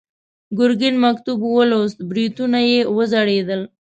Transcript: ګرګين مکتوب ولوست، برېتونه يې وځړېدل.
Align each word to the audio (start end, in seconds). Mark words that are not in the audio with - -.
ګرګين 0.57 0.95
مکتوب 1.05 1.39
ولوست، 1.55 1.99
برېتونه 2.09 2.59
يې 2.69 2.79
وځړېدل. 2.95 3.61